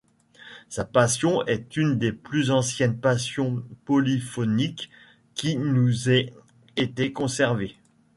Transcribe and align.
Sa 0.67 0.83
Passion 0.83 1.45
est 1.45 1.77
une 1.77 1.99
des 1.99 2.11
plus 2.11 2.49
anciennes 2.49 2.97
passions 2.99 3.63
polyphoniques 3.85 4.89
qui 5.35 5.55
nous 5.57 6.09
aient 6.09 6.33
été 6.75 7.13
conservées. 7.13 7.75